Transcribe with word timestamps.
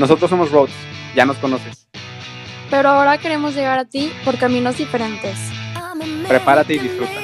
Nosotros 0.00 0.30
somos 0.30 0.50
Roads, 0.50 0.72
ya 1.14 1.26
nos 1.26 1.36
conoces. 1.36 1.86
Pero 2.70 2.88
ahora 2.88 3.18
queremos 3.18 3.54
llegar 3.54 3.78
a 3.78 3.84
ti 3.84 4.10
por 4.24 4.38
caminos 4.38 4.78
diferentes. 4.78 5.38
Prepárate 6.26 6.76
y 6.76 6.78
disfruta. 6.78 7.20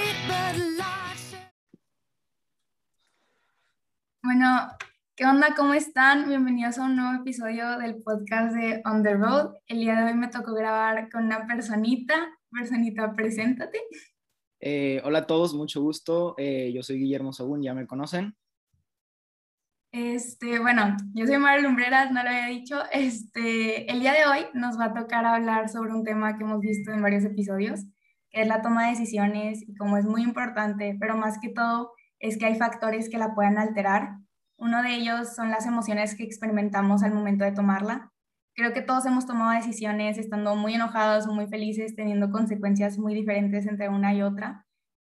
Bueno, 4.23 4.69
¿qué 5.17 5.25
onda? 5.25 5.55
¿Cómo 5.57 5.73
están? 5.73 6.29
Bienvenidos 6.29 6.77
a 6.77 6.83
un 6.83 6.97
nuevo 6.97 7.23
episodio 7.23 7.79
del 7.79 8.03
podcast 8.03 8.55
de 8.55 8.83
On 8.85 9.03
the 9.03 9.15
Road. 9.15 9.55
El 9.69 9.79
día 9.79 9.97
de 9.97 10.13
hoy 10.13 10.15
me 10.15 10.29
tocó 10.29 10.53
grabar 10.53 11.09
con 11.11 11.25
una 11.25 11.47
personita. 11.47 12.29
Personita, 12.51 13.11
preséntate. 13.15 13.81
Eh, 14.61 15.01
hola 15.03 15.21
a 15.21 15.27
todos, 15.27 15.55
mucho 15.55 15.81
gusto. 15.81 16.35
Eh, 16.37 16.73
yo 16.75 16.83
soy 16.83 16.99
Guillermo 16.99 17.33
Sagún, 17.33 17.63
ya 17.63 17.73
me 17.73 17.87
conocen. 17.87 18.37
Este, 19.99 20.59
bueno, 20.59 20.95
yo 21.15 21.27
soy 21.27 21.39
Mara 21.39 21.59
Lumbreras, 21.59 22.11
no 22.11 22.23
lo 22.23 22.29
había 22.29 22.49
dicho. 22.49 22.83
Este, 22.93 23.91
el 23.91 24.01
día 24.01 24.13
de 24.13 24.27
hoy 24.27 24.47
nos 24.53 24.79
va 24.79 24.87
a 24.87 24.93
tocar 24.93 25.25
hablar 25.25 25.71
sobre 25.71 25.95
un 25.95 26.05
tema 26.05 26.37
que 26.37 26.45
hemos 26.45 26.61
visto 26.61 26.93
en 26.93 27.01
varios 27.01 27.25
episodios, 27.25 27.87
que 28.29 28.43
es 28.43 28.47
la 28.47 28.61
toma 28.61 28.85
de 28.85 28.91
decisiones 28.91 29.67
y 29.67 29.75
como 29.75 29.97
es 29.97 30.05
muy 30.05 30.21
importante, 30.23 30.95
pero 31.01 31.17
más 31.17 31.39
que 31.41 31.49
todo 31.49 31.93
es 32.19 32.37
que 32.37 32.45
hay 32.45 32.57
factores 32.57 33.09
que 33.09 33.17
la 33.17 33.35
pueden 33.35 33.57
alterar. 33.57 34.19
Uno 34.59 34.83
de 34.83 34.97
ellos 34.97 35.35
son 35.35 35.49
las 35.49 35.65
emociones 35.65 36.15
que 36.15 36.25
experimentamos 36.25 37.03
al 37.03 37.15
momento 37.15 37.47
de 37.47 37.53
tomarla. 37.53 38.13
Creo 38.55 38.75
que 38.75 38.83
todos 38.83 39.07
hemos 39.07 39.25
tomado 39.25 39.53
decisiones 39.53 40.19
estando 40.19 40.57
muy 40.57 40.75
enojados 40.75 41.27
o 41.27 41.33
muy 41.33 41.47
felices, 41.47 41.97
teniendo 41.97 42.31
consecuencias 42.31 42.99
muy 42.99 43.15
diferentes 43.15 43.67
entre 43.67 43.89
una 43.89 44.13
y 44.13 44.21
otra. 44.21 44.67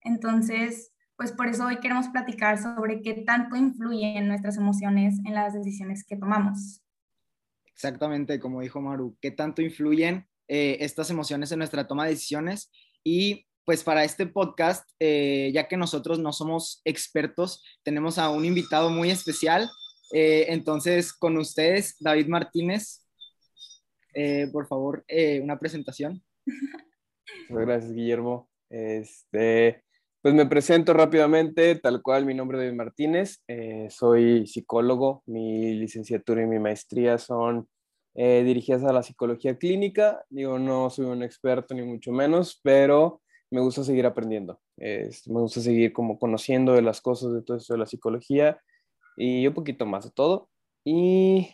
Entonces, 0.01 0.91
pues 1.21 1.33
por 1.33 1.45
eso 1.45 1.67
hoy 1.67 1.77
queremos 1.77 2.07
platicar 2.07 2.59
sobre 2.59 3.03
qué 3.03 3.13
tanto 3.13 3.55
influyen 3.55 4.27
nuestras 4.27 4.57
emociones 4.57 5.19
en 5.23 5.35
las 5.35 5.53
decisiones 5.53 6.03
que 6.03 6.17
tomamos. 6.17 6.81
Exactamente, 7.67 8.39
como 8.39 8.61
dijo 8.61 8.81
Maru, 8.81 9.15
qué 9.21 9.29
tanto 9.29 9.61
influyen 9.61 10.27
eh, 10.47 10.77
estas 10.79 11.11
emociones 11.11 11.51
en 11.51 11.59
nuestra 11.59 11.85
toma 11.85 12.05
de 12.05 12.13
decisiones. 12.13 12.71
Y 13.03 13.45
pues 13.65 13.83
para 13.83 14.03
este 14.03 14.25
podcast, 14.25 14.89
eh, 14.99 15.51
ya 15.53 15.67
que 15.67 15.77
nosotros 15.77 16.17
no 16.17 16.33
somos 16.33 16.81
expertos, 16.85 17.63
tenemos 17.83 18.17
a 18.17 18.31
un 18.31 18.43
invitado 18.43 18.89
muy 18.89 19.11
especial. 19.11 19.69
Eh, 20.13 20.47
entonces, 20.47 21.13
con 21.13 21.37
ustedes, 21.37 21.97
David 21.99 22.29
Martínez, 22.29 23.05
por 24.51 24.65
favor, 24.65 25.05
una 25.43 25.59
presentación. 25.59 26.23
Muchas 27.47 27.67
gracias, 27.67 27.93
Guillermo. 27.93 28.49
Este, 28.71 29.83
pues 30.21 30.35
me 30.35 30.45
presento 30.45 30.93
rápidamente, 30.93 31.75
tal 31.75 32.01
cual, 32.01 32.25
mi 32.25 32.35
nombre 32.35 32.57
es 32.57 32.65
David 32.65 32.77
Martínez, 32.77 33.41
eh, 33.47 33.87
soy 33.89 34.45
psicólogo, 34.45 35.23
mi 35.25 35.73
licenciatura 35.73 36.43
y 36.43 36.45
mi 36.45 36.59
maestría 36.59 37.17
son 37.17 37.67
eh, 38.13 38.43
dirigidas 38.45 38.83
a 38.83 38.93
la 38.93 39.01
psicología 39.01 39.57
clínica, 39.57 40.23
digo, 40.29 40.59
no 40.59 40.91
soy 40.91 41.05
un 41.05 41.23
experto 41.23 41.73
ni 41.73 41.81
mucho 41.81 42.11
menos, 42.11 42.59
pero 42.61 43.21
me 43.49 43.61
gusta 43.61 43.83
seguir 43.83 44.05
aprendiendo, 44.05 44.59
me 44.77 45.09
gusta 45.25 45.59
seguir 45.59 45.91
como 45.91 46.19
conociendo 46.19 46.73
de 46.73 46.83
las 46.83 47.01
cosas 47.01 47.33
de 47.33 47.41
todo 47.41 47.57
esto 47.57 47.73
de 47.73 47.79
la 47.79 47.85
psicología 47.85 48.61
y 49.17 49.45
un 49.47 49.53
poquito 49.53 49.85
más 49.85 50.05
de 50.05 50.11
todo. 50.11 50.49
Y 50.85 51.49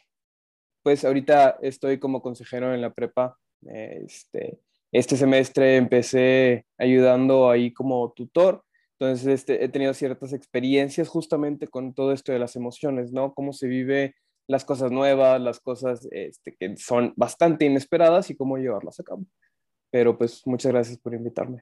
pues 0.84 1.04
ahorita 1.06 1.58
estoy 1.62 2.00
como 2.00 2.22
consejero 2.22 2.74
en 2.74 2.82
la 2.82 2.94
prepa, 2.94 3.38
este, 3.66 4.60
este 4.92 5.18
semestre 5.18 5.76
empecé 5.76 6.66
ayudando 6.78 7.50
ahí 7.50 7.74
como 7.74 8.12
tutor, 8.14 8.64
entonces 9.00 9.28
este, 9.28 9.64
he 9.64 9.70
tenido 9.70 9.94
ciertas 9.94 10.34
experiencias 10.34 11.08
justamente 11.08 11.68
con 11.68 11.94
todo 11.94 12.14
esto 12.14 12.32
de 12.32 12.40
las 12.40 12.56
emociones, 12.56 13.12
¿no? 13.12 13.34
Cómo 13.34 13.54
se 13.54 13.68
vive 13.68 14.16
las 14.48 14.66
cosas 14.66 14.92
nuevas, 14.92 15.40
las 15.40 15.60
cosas 15.60 16.08
este, 16.12 16.56
que 16.56 16.76
son 16.78 17.14
bastante 17.16 17.66
inesperadas 17.66 18.30
y 18.30 18.36
cómo 18.36 18.58
llevarlas 18.58 19.00
a 19.00 19.04
cabo. 19.04 19.24
Pero 19.92 20.18
pues 20.18 20.42
muchas 20.46 20.72
gracias 20.72 20.98
por 20.98 21.14
invitarme. 21.14 21.62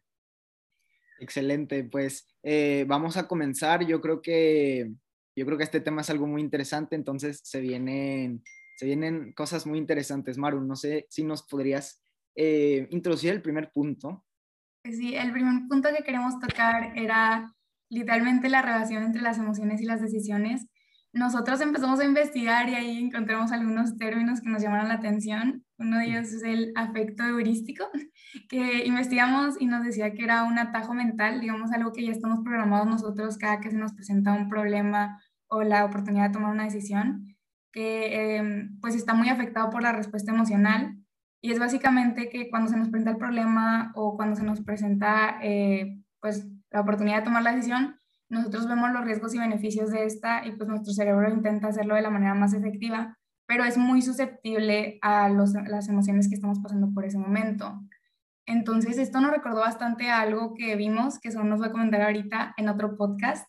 Excelente, 1.19 1.83
pues 1.83 2.27
eh, 2.43 2.85
vamos 2.87 3.17
a 3.17 3.27
comenzar. 3.27 3.85
Yo 3.85 3.99
creo 4.01 4.21
que 4.21 4.91
yo 5.35 5.45
creo 5.45 5.57
que 5.57 5.65
este 5.65 5.81
tema 5.81 6.01
es 6.01 6.09
algo 6.09 6.27
muy 6.27 6.41
interesante, 6.41 6.95
entonces 6.95 7.41
se 7.43 7.59
vienen 7.59 8.43
se 8.77 8.85
vienen 8.85 9.33
cosas 9.33 9.65
muy 9.65 9.77
interesantes. 9.77 10.37
Maru, 10.37 10.61
no 10.61 10.75
sé 10.75 11.05
si 11.09 11.23
nos 11.23 11.43
podrías 11.43 12.01
eh, 12.35 12.87
introducir 12.91 13.31
el 13.31 13.41
primer 13.41 13.71
punto. 13.71 14.25
Pues 14.83 14.97
sí, 14.97 15.15
el 15.15 15.31
primer 15.31 15.67
punto 15.67 15.89
que 15.95 16.03
queremos 16.03 16.39
tocar 16.39 16.91
era 16.95 17.55
literalmente 17.89 18.49
la 18.49 18.61
relación 18.61 19.03
entre 19.03 19.21
las 19.21 19.37
emociones 19.37 19.81
y 19.81 19.85
las 19.85 20.01
decisiones. 20.01 20.67
Nosotros 21.13 21.61
empezamos 21.61 22.01
a 22.01 22.05
investigar 22.05 22.67
y 22.67 22.75
ahí 22.75 22.97
encontramos 22.97 23.53
algunos 23.53 23.97
términos 23.97 24.41
que 24.41 24.49
nos 24.49 24.61
llamaron 24.61 24.89
la 24.89 24.95
atención. 24.95 25.63
Uno 25.77 25.97
de 25.97 26.07
ellos 26.07 26.27
es 26.33 26.43
el 26.43 26.73
afecto 26.75 27.23
heurístico, 27.23 27.85
que 28.49 28.85
investigamos 28.85 29.55
y 29.59 29.65
nos 29.65 29.83
decía 29.83 30.13
que 30.13 30.23
era 30.23 30.43
un 30.43 30.59
atajo 30.59 30.93
mental, 30.93 31.39
digamos 31.39 31.71
algo 31.71 31.93
que 31.93 32.05
ya 32.05 32.11
estamos 32.11 32.41
programados 32.43 32.87
nosotros 32.87 33.37
cada 33.37 33.61
que 33.61 33.71
se 33.71 33.77
nos 33.77 33.93
presenta 33.93 34.33
un 34.33 34.49
problema 34.49 35.21
o 35.47 35.63
la 35.63 35.85
oportunidad 35.85 36.27
de 36.27 36.33
tomar 36.33 36.51
una 36.51 36.65
decisión, 36.65 37.35
que 37.71 38.37
eh, 38.37 38.69
pues 38.81 38.95
está 38.95 39.13
muy 39.13 39.29
afectado 39.29 39.69
por 39.69 39.83
la 39.83 39.93
respuesta 39.93 40.33
emocional 40.33 40.97
y 41.45 41.51
es 41.51 41.59
básicamente 41.59 42.27
que 42.27 42.49
cuando 42.49 42.71
se 42.71 42.75
nos 42.75 42.89
presenta 42.89 43.11
el 43.11 43.17
problema 43.17 43.91
o 43.93 44.15
cuando 44.15 44.35
se 44.35 44.41
nos 44.41 44.61
presenta 44.61 45.37
eh, 45.43 45.99
pues 46.19 46.47
la 46.71 46.81
oportunidad 46.81 47.17
de 47.17 47.25
tomar 47.25 47.43
la 47.43 47.53
decisión, 47.53 47.99
nosotros 48.29 48.67
vemos 48.67 48.91
los 48.91 49.05
riesgos 49.05 49.35
y 49.35 49.37
beneficios 49.37 49.91
de 49.91 50.05
esta 50.05 50.43
y 50.43 50.53
pues 50.53 50.67
nuestro 50.67 50.91
cerebro 50.91 51.31
intenta 51.31 51.67
hacerlo 51.67 51.93
de 51.93 52.01
la 52.01 52.09
manera 52.09 52.33
más 52.33 52.55
efectiva, 52.55 53.15
pero 53.45 53.63
es 53.63 53.77
muy 53.77 54.01
susceptible 54.01 54.97
a 55.03 55.29
las 55.29 55.87
emociones 55.87 56.29
que 56.29 56.33
estamos 56.33 56.57
pasando 56.63 56.91
por 56.91 57.05
ese 57.05 57.19
momento. 57.19 57.79
Entonces, 58.47 58.97
esto 58.97 59.21
nos 59.21 59.29
recordó 59.29 59.59
bastante 59.59 60.09
a 60.09 60.21
algo 60.21 60.55
que 60.55 60.75
vimos, 60.75 61.19
que 61.19 61.31
son 61.31 61.47
nos 61.47 61.61
va 61.61 61.67
a 61.67 61.71
comentar 61.71 62.01
ahorita 62.01 62.55
en 62.57 62.69
otro 62.69 62.97
podcast. 62.97 63.47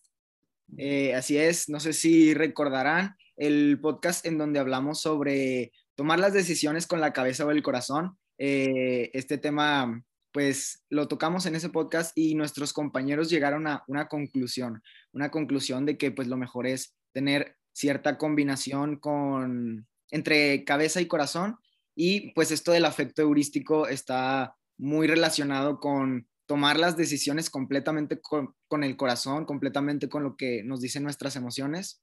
Eh, 0.76 1.14
así 1.14 1.38
es, 1.38 1.70
no 1.70 1.80
sé 1.80 1.94
si 1.94 2.34
recordarán 2.34 3.16
el 3.36 3.80
podcast 3.80 4.26
en 4.26 4.36
donde 4.36 4.58
hablamos 4.58 5.00
sobre 5.00 5.72
tomar 5.96 6.20
las 6.20 6.32
decisiones 6.32 6.86
con 6.86 7.00
la 7.00 7.12
cabeza 7.12 7.44
o 7.44 7.50
el 7.50 7.62
corazón. 7.62 8.16
Eh, 8.38 9.10
este 9.14 9.38
tema, 9.38 10.04
pues 10.32 10.84
lo 10.90 11.08
tocamos 11.08 11.46
en 11.46 11.56
ese 11.56 11.70
podcast 11.70 12.16
y 12.16 12.34
nuestros 12.34 12.72
compañeros 12.72 13.30
llegaron 13.30 13.66
a 13.66 13.82
una 13.88 14.06
conclusión, 14.06 14.82
una 15.12 15.30
conclusión 15.30 15.86
de 15.86 15.96
que 15.96 16.12
pues 16.12 16.28
lo 16.28 16.36
mejor 16.36 16.66
es 16.66 16.94
tener 17.12 17.56
cierta 17.72 18.18
combinación 18.18 18.96
con 18.96 19.86
entre 20.10 20.64
cabeza 20.64 21.00
y 21.00 21.08
corazón 21.08 21.56
y 21.94 22.32
pues 22.32 22.50
esto 22.50 22.72
del 22.72 22.84
afecto 22.84 23.22
heurístico 23.22 23.88
está 23.88 24.54
muy 24.78 25.06
relacionado 25.06 25.80
con 25.80 26.28
tomar 26.46 26.78
las 26.78 26.96
decisiones 26.96 27.50
completamente 27.50 28.20
con, 28.20 28.54
con 28.68 28.84
el 28.84 28.96
corazón, 28.96 29.46
completamente 29.46 30.08
con 30.08 30.22
lo 30.22 30.36
que 30.36 30.62
nos 30.62 30.80
dicen 30.80 31.02
nuestras 31.02 31.34
emociones, 31.36 32.02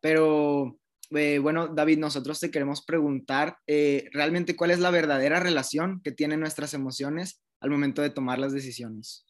pero 0.00 0.78
eh, 1.10 1.38
bueno, 1.38 1.68
David, 1.68 1.98
nosotros 1.98 2.40
te 2.40 2.50
queremos 2.50 2.84
preguntar 2.84 3.58
eh, 3.66 4.08
realmente 4.12 4.56
cuál 4.56 4.70
es 4.70 4.78
la 4.78 4.90
verdadera 4.90 5.40
relación 5.40 6.00
que 6.02 6.12
tienen 6.12 6.40
nuestras 6.40 6.74
emociones 6.74 7.42
al 7.60 7.70
momento 7.70 8.02
de 8.02 8.10
tomar 8.10 8.38
las 8.38 8.52
decisiones. 8.52 9.26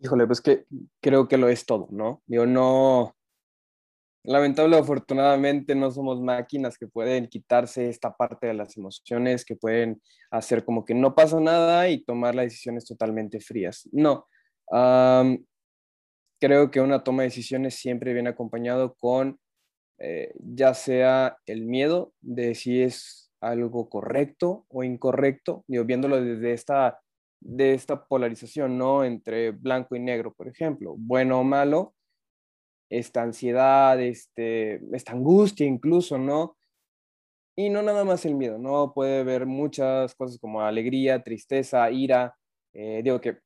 Híjole, 0.00 0.26
pues 0.26 0.40
que 0.40 0.64
creo 1.00 1.28
que 1.28 1.36
lo 1.36 1.48
es 1.48 1.64
todo, 1.64 1.88
¿no? 1.90 2.22
Digo, 2.26 2.46
no, 2.46 3.14
lamentable 4.24 4.76
afortunadamente 4.76 5.74
no 5.74 5.90
somos 5.90 6.20
máquinas 6.20 6.78
que 6.78 6.86
pueden 6.86 7.26
quitarse 7.28 7.88
esta 7.88 8.14
parte 8.16 8.46
de 8.46 8.54
las 8.54 8.76
emociones, 8.76 9.44
que 9.44 9.56
pueden 9.56 10.00
hacer 10.30 10.64
como 10.64 10.84
que 10.84 10.94
no 10.94 11.14
pasa 11.14 11.40
nada 11.40 11.88
y 11.88 12.04
tomar 12.04 12.34
las 12.34 12.46
decisiones 12.46 12.84
totalmente 12.84 13.40
frías. 13.40 13.88
No, 13.92 14.26
creo 16.42 16.72
que 16.72 16.80
una 16.80 17.04
toma 17.04 17.22
de 17.22 17.28
decisiones 17.28 17.76
siempre 17.76 18.12
viene 18.12 18.30
acompañado 18.30 18.96
con 18.96 19.38
eh, 19.98 20.34
ya 20.40 20.74
sea 20.74 21.38
el 21.46 21.66
miedo 21.66 22.14
de 22.20 22.56
si 22.56 22.82
es 22.82 23.30
algo 23.40 23.88
correcto 23.88 24.66
o 24.68 24.82
incorrecto, 24.82 25.64
digo, 25.68 25.84
viéndolo 25.84 26.20
desde 26.20 26.52
esta, 26.52 27.00
de 27.40 27.74
esta 27.74 28.06
polarización, 28.06 28.76
¿no? 28.76 29.04
Entre 29.04 29.52
blanco 29.52 29.94
y 29.94 30.00
negro, 30.00 30.34
por 30.34 30.48
ejemplo, 30.48 30.96
bueno 30.98 31.38
o 31.38 31.44
malo, 31.44 31.94
esta 32.90 33.22
ansiedad, 33.22 34.00
este, 34.00 34.80
esta 34.96 35.12
angustia 35.12 35.64
incluso, 35.64 36.18
¿no? 36.18 36.56
Y 37.56 37.70
no 37.70 37.82
nada 37.82 38.02
más 38.04 38.24
el 38.24 38.34
miedo, 38.34 38.58
¿no? 38.58 38.92
Puede 38.92 39.20
haber 39.20 39.46
muchas 39.46 40.16
cosas 40.16 40.40
como 40.40 40.60
alegría, 40.60 41.22
tristeza, 41.22 41.88
ira, 41.92 42.36
eh, 42.72 43.00
digo 43.04 43.20
que 43.20 43.38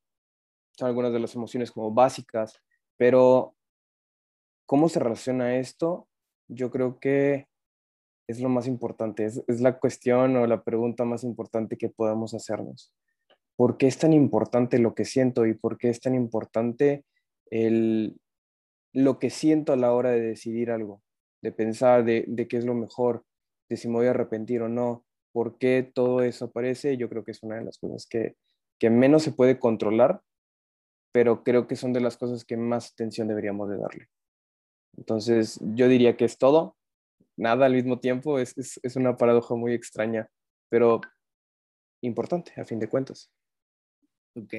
son 0.78 0.88
algunas 0.88 1.12
de 1.12 1.20
las 1.20 1.34
emociones 1.34 1.70
como 1.70 1.90
básicas, 1.92 2.62
pero, 2.96 3.54
¿cómo 4.66 4.88
se 4.88 5.00
relaciona 5.00 5.56
esto? 5.56 6.08
Yo 6.48 6.70
creo 6.70 6.98
que 6.98 7.46
es 8.28 8.40
lo 8.40 8.48
más 8.48 8.66
importante, 8.66 9.24
es, 9.24 9.60
la 9.60 9.78
cuestión 9.78 10.36
o 10.36 10.46
la 10.46 10.64
pregunta 10.64 11.04
más 11.04 11.22
importante 11.24 11.76
que 11.76 11.88
podemos 11.88 12.34
hacernos. 12.34 12.92
¿Por 13.56 13.78
qué 13.78 13.86
es 13.86 13.98
tan 13.98 14.12
importante 14.12 14.78
lo 14.78 14.94
que 14.94 15.04
siento 15.04 15.46
y 15.46 15.54
por 15.54 15.78
qué 15.78 15.90
es 15.90 16.00
tan 16.00 16.14
importante 16.14 17.04
el, 17.50 18.18
lo 18.92 19.18
que 19.18 19.30
siento 19.30 19.72
a 19.72 19.76
la 19.76 19.92
hora 19.92 20.10
de 20.10 20.20
decidir 20.20 20.70
algo, 20.70 21.02
de 21.42 21.52
pensar 21.52 22.04
de, 22.04 22.24
de 22.26 22.48
qué 22.48 22.56
es 22.56 22.64
lo 22.64 22.74
mejor, 22.74 23.24
de 23.68 23.76
si 23.76 23.88
me 23.88 23.94
voy 23.94 24.06
a 24.06 24.10
arrepentir 24.10 24.62
o 24.62 24.68
no, 24.68 25.04
por 25.32 25.58
qué 25.58 25.88
todo 25.94 26.22
eso 26.22 26.46
aparece, 26.46 26.96
yo 26.96 27.08
creo 27.08 27.22
que 27.24 27.30
es 27.30 27.42
una 27.42 27.56
de 27.56 27.64
las 27.64 27.78
cosas 27.78 28.06
que, 28.06 28.36
que 28.78 28.90
menos 28.90 29.22
se 29.22 29.32
puede 29.32 29.58
controlar, 29.58 30.22
pero 31.16 31.42
creo 31.42 31.66
que 31.66 31.76
son 31.76 31.94
de 31.94 32.00
las 32.02 32.18
cosas 32.18 32.44
que 32.44 32.58
más 32.58 32.92
atención 32.92 33.26
deberíamos 33.26 33.70
de 33.70 33.78
darle. 33.78 34.10
Entonces, 34.98 35.58
yo 35.62 35.88
diría 35.88 36.14
que 36.14 36.26
es 36.26 36.36
todo, 36.36 36.76
nada 37.38 37.64
al 37.64 37.72
mismo 37.72 38.00
tiempo, 38.00 38.38
es, 38.38 38.52
es, 38.58 38.78
es 38.82 38.96
una 38.96 39.16
paradoja 39.16 39.54
muy 39.54 39.72
extraña, 39.72 40.28
pero 40.68 41.00
importante 42.02 42.52
a 42.60 42.66
fin 42.66 42.78
de 42.78 42.90
cuentas. 42.90 43.32
Ok, 44.34 44.52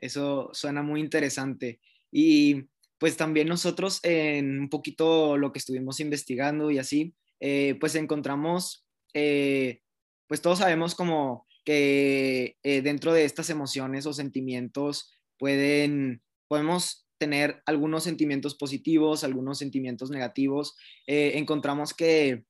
eso 0.00 0.50
suena 0.52 0.82
muy 0.82 1.00
interesante. 1.00 1.80
Y 2.10 2.68
pues 2.98 3.16
también 3.16 3.48
nosotros 3.48 3.98
en 4.02 4.60
un 4.60 4.68
poquito 4.68 5.38
lo 5.38 5.50
que 5.50 5.60
estuvimos 5.60 5.98
investigando 5.98 6.70
y 6.70 6.78
así, 6.78 7.14
eh, 7.40 7.78
pues 7.80 7.94
encontramos, 7.94 8.86
eh, 9.14 9.80
pues 10.26 10.42
todos 10.42 10.58
sabemos 10.58 10.94
como 10.94 11.46
que 11.64 12.58
eh, 12.62 12.82
dentro 12.82 13.14
de 13.14 13.24
estas 13.24 13.48
emociones 13.48 14.04
o 14.04 14.12
sentimientos 14.12 15.18
pueden, 15.42 16.22
podemos 16.46 17.08
tener 17.18 17.64
algunos 17.66 18.04
sentimientos 18.04 18.54
positivos, 18.54 19.24
algunos 19.24 19.58
sentimientos 19.58 20.08
negativos. 20.08 20.76
encontramos 21.08 21.94
que 21.94 22.44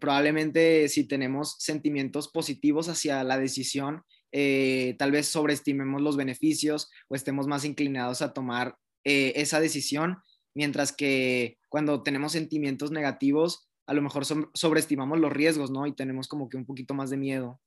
probablemente 0.00 0.88
si 0.88 1.06
tenemos 1.06 1.56
sentimientos 1.58 2.28
positivos 2.28 2.88
hacia 2.88 3.22
la 3.22 3.36
decisión, 3.36 4.02
tal 4.32 5.12
vez 5.12 5.26
sobreestimemos 5.26 6.00
los 6.00 6.16
beneficios 6.16 6.90
o 7.08 7.16
estemos 7.16 7.46
más 7.46 7.66
inclinados 7.66 8.22
a 8.22 8.32
tomar 8.32 8.78
eh, 9.04 9.34
esa 9.36 9.60
decisión, 9.60 10.16
mientras 10.54 10.90
que 10.90 11.58
cuando 11.68 12.02
tenemos 12.02 12.32
sentimientos 12.32 12.90
negativos, 12.92 13.68
a 13.86 13.92
lo 13.92 14.00
mejor 14.00 14.24
sobreestimamos 14.24 15.20
los 15.20 15.30
riesgos, 15.30 15.70
¿no? 15.70 15.86
Y 15.86 15.92
tenemos 15.92 16.28
como 16.28 16.48
que 16.48 16.56
un 16.56 16.64
poquito 16.64 16.94
más 16.94 17.10
de 17.10 17.18
miedo. 17.18 17.60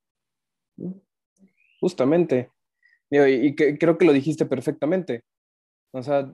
Justamente. 1.79 2.49
Y, 3.09 3.55
creo 3.55 3.97
que 3.97 4.05
lo 4.05 4.13
dijiste 4.13 4.45
perfectamente. 4.45 5.23
O 5.91 6.03
sea, 6.03 6.33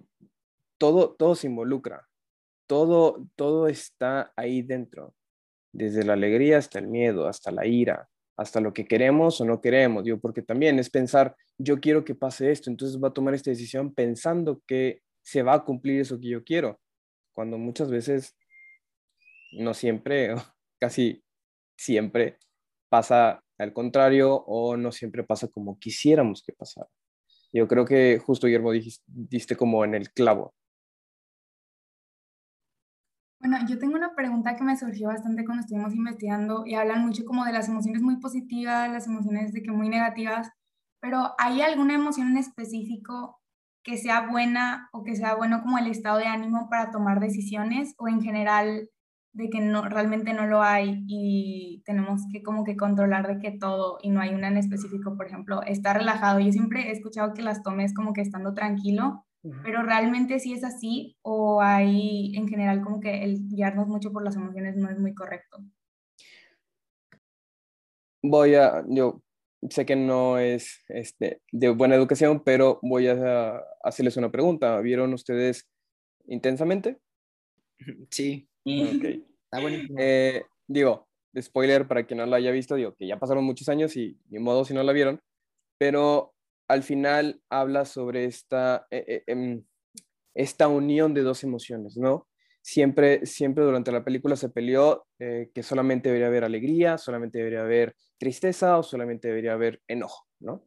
todo, 0.77 1.13
todo 1.13 1.35
se 1.35 1.47
involucra. 1.47 2.07
Todo, 2.67 3.27
todo 3.35 3.67
está 3.67 4.33
ahí 4.35 4.61
dentro. 4.61 5.13
Desde 5.71 6.03
la 6.03 6.13
alegría 6.13 6.57
hasta 6.57 6.79
el 6.79 6.87
miedo, 6.87 7.27
hasta 7.27 7.51
la 7.51 7.65
ira, 7.65 8.09
hasta 8.37 8.59
lo 8.59 8.73
que 8.73 8.85
queremos 8.85 9.39
o 9.41 9.45
no 9.45 9.61
queremos, 9.61 10.03
digo, 10.03 10.19
porque 10.19 10.41
también 10.41 10.79
es 10.79 10.89
pensar, 10.89 11.35
yo 11.57 11.79
quiero 11.79 12.03
que 12.03 12.15
pase 12.15 12.51
esto, 12.51 12.69
entonces 12.69 13.01
va 13.01 13.09
a 13.09 13.13
tomar 13.13 13.33
esta 13.33 13.51
decisión 13.51 13.93
pensando 13.93 14.61
que 14.67 15.01
se 15.21 15.43
va 15.43 15.53
a 15.53 15.63
cumplir 15.63 16.01
eso 16.01 16.19
que 16.19 16.29
yo 16.29 16.43
quiero, 16.43 16.79
cuando 17.33 17.57
muchas 17.57 17.89
veces, 17.89 18.35
no 19.53 19.73
siempre, 19.73 20.35
casi 20.79 21.23
siempre 21.77 22.37
pasa 22.89 23.42
al 23.57 23.73
contrario 23.73 24.33
o 24.47 24.77
no 24.77 24.91
siempre 24.91 25.23
pasa 25.23 25.47
como 25.47 25.79
quisiéramos 25.79 26.43
que 26.43 26.53
pasara. 26.53 26.89
Yo 27.51 27.67
creo 27.67 27.85
que 27.85 28.19
justo, 28.19 28.47
Guillermo, 28.47 28.71
dijiste, 28.71 29.03
diste 29.07 29.55
como 29.55 29.85
en 29.85 29.93
el 29.93 30.11
clavo. 30.11 30.55
Bueno, 33.39 33.57
yo 33.67 33.77
tengo 33.77 33.95
una 33.95 34.15
pregunta 34.15 34.55
que 34.55 34.63
me 34.63 34.77
surgió 34.77 35.09
bastante 35.09 35.43
cuando 35.43 35.61
estuvimos 35.61 35.93
investigando 35.93 36.65
y 36.65 36.75
hablan 36.75 37.05
mucho 37.05 37.25
como 37.25 37.43
de 37.43 37.51
las 37.51 37.67
emociones 37.67 38.01
muy 38.01 38.15
positivas, 38.17 38.89
las 38.89 39.05
emociones 39.05 39.51
de 39.51 39.61
que 39.61 39.71
muy 39.71 39.89
negativas, 39.89 40.49
pero 41.01 41.35
¿hay 41.37 41.61
alguna 41.61 41.95
emoción 41.95 42.29
en 42.29 42.37
específico 42.37 43.41
que 43.83 43.97
sea 43.97 44.29
buena 44.29 44.87
o 44.93 45.03
que 45.03 45.17
sea 45.17 45.35
bueno 45.35 45.61
como 45.61 45.77
el 45.77 45.87
estado 45.87 46.19
de 46.19 46.25
ánimo 46.25 46.69
para 46.69 46.89
tomar 46.91 47.19
decisiones 47.19 47.93
o 47.97 48.07
en 48.07 48.21
general 48.21 48.89
de 49.33 49.49
que 49.49 49.59
no 49.59 49.87
realmente 49.89 50.33
no 50.33 50.47
lo 50.47 50.61
hay 50.61 51.03
y 51.07 51.81
tenemos 51.85 52.21
que 52.31 52.43
como 52.43 52.63
que 52.63 52.77
controlar 52.77 53.27
de 53.27 53.39
que 53.39 53.57
todo 53.57 53.97
y 54.01 54.09
no 54.09 54.21
hay 54.21 54.33
una 54.33 54.47
en 54.47 54.57
específico, 54.57 55.17
por 55.17 55.27
ejemplo, 55.27 55.61
estar 55.63 55.97
relajado. 55.97 56.39
Yo 56.39 56.51
siempre 56.51 56.89
he 56.89 56.91
escuchado 56.91 57.33
que 57.33 57.41
las 57.41 57.63
tomes 57.63 57.93
como 57.93 58.13
que 58.13 58.21
estando 58.21 58.53
tranquilo 58.53 59.25
pero 59.61 59.83
realmente 59.83 60.39
sí 60.39 60.53
es 60.53 60.63
así 60.63 61.17
o 61.21 61.61
hay 61.61 62.33
en 62.35 62.47
general 62.47 62.81
como 62.81 63.01
que 63.01 63.23
el 63.23 63.49
guiarnos 63.49 63.87
mucho 63.87 64.11
por 64.11 64.23
las 64.23 64.37
emociones 64.37 64.77
no 64.77 64.89
es 64.89 64.97
muy 64.97 65.13
correcto. 65.13 65.57
Voy 68.21 68.55
a, 68.55 68.85
yo 68.87 69.21
sé 69.69 69.85
que 69.85 69.97
no 69.97 70.37
es 70.37 70.79
este, 70.87 71.41
de 71.51 71.69
buena 71.69 71.95
educación, 71.95 72.41
pero 72.45 72.79
voy 72.81 73.07
a 73.07 73.61
hacerles 73.83 74.15
una 74.15 74.31
pregunta. 74.31 74.79
¿Vieron 74.79 75.13
ustedes 75.13 75.67
intensamente? 76.25 76.99
Sí. 78.09 78.47
Okay. 78.65 79.25
Está 79.45 79.61
buenísimo. 79.61 79.97
Eh, 79.99 80.45
digo, 80.67 81.07
spoiler 81.39 81.87
para 81.87 82.05
quien 82.05 82.19
no 82.19 82.25
lo 82.25 82.35
haya 82.35 82.51
visto, 82.51 82.75
digo 82.75 82.95
que 82.95 83.07
ya 83.07 83.19
pasaron 83.19 83.43
muchos 83.43 83.69
años 83.69 83.95
y 83.95 84.19
ni 84.29 84.39
modo 84.39 84.65
si 84.65 84.73
no 84.73 84.83
la 84.83 84.93
vieron, 84.93 85.19
pero 85.77 86.33
al 86.67 86.83
final 86.83 87.41
habla 87.49 87.85
sobre 87.85 88.25
esta, 88.25 88.87
eh, 88.89 89.05
eh, 89.07 89.23
em, 89.27 89.63
esta 90.35 90.67
unión 90.67 91.13
de 91.13 91.21
dos 91.21 91.43
emociones, 91.43 91.97
¿no? 91.97 92.27
Siempre, 92.61 93.25
siempre 93.25 93.63
durante 93.63 93.91
la 93.91 94.03
película 94.05 94.35
se 94.35 94.49
peleó 94.49 95.05
eh, 95.19 95.51
que 95.53 95.63
solamente 95.63 96.09
debería 96.09 96.27
haber 96.27 96.45
alegría, 96.45 96.97
solamente 96.97 97.39
debería 97.39 97.61
haber 97.61 97.95
tristeza 98.17 98.77
o 98.77 98.83
solamente 98.83 99.27
debería 99.27 99.53
haber 99.53 99.81
enojo, 99.87 100.25
¿no? 100.39 100.65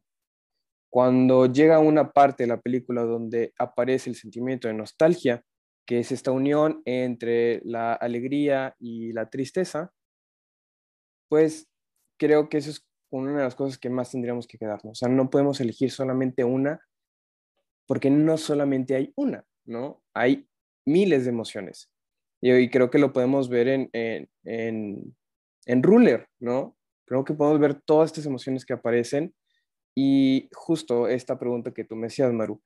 Cuando 0.89 1.47
llega 1.47 1.79
una 1.79 2.11
parte 2.11 2.43
de 2.43 2.47
la 2.47 2.61
película 2.61 3.03
donde 3.03 3.53
aparece 3.57 4.09
el 4.09 4.15
sentimiento 4.15 4.67
de 4.67 4.75
nostalgia, 4.75 5.43
que 5.87 5.99
es 5.99 6.11
esta 6.11 6.31
unión 6.31 6.83
entre 6.85 7.61
la 7.63 7.93
alegría 7.93 8.75
y 8.77 9.13
la 9.13 9.29
tristeza, 9.29 9.93
pues 11.29 11.67
creo 12.19 12.49
que 12.49 12.57
eso 12.57 12.69
es 12.69 12.85
una 13.09 13.37
de 13.37 13.43
las 13.43 13.55
cosas 13.55 13.79
que 13.79 13.89
más 13.89 14.11
tendríamos 14.11 14.47
que 14.47 14.57
quedarnos. 14.57 14.91
O 14.91 14.95
sea, 14.95 15.07
no 15.07 15.29
podemos 15.29 15.61
elegir 15.61 15.89
solamente 15.89 16.43
una, 16.43 16.81
porque 17.87 18.09
no 18.09 18.37
solamente 18.37 18.95
hay 18.95 19.13
una, 19.15 19.45
¿no? 19.65 20.03
Hay 20.13 20.47
miles 20.85 21.23
de 21.23 21.29
emociones. 21.29 21.89
Y, 22.41 22.69
creo 22.69 22.91
que 22.91 22.99
lo 22.99 23.13
podemos 23.13 23.49
ver 23.49 23.69
en, 23.69 23.89
en, 23.93 24.29
en, 24.43 25.15
en 25.65 25.83
Ruler, 25.83 26.27
¿no? 26.39 26.77
Creo 27.05 27.23
que 27.23 27.33
podemos 27.33 27.61
ver 27.61 27.81
todas 27.81 28.11
estas 28.11 28.25
emociones 28.25 28.65
que 28.65 28.73
aparecen 28.73 29.33
y 29.95 30.49
justo 30.53 31.07
esta 31.07 31.39
pregunta 31.39 31.73
que 31.73 31.85
tú 31.85 31.95
me 31.95 32.07
decías, 32.07 32.31
Maru. 32.33 32.61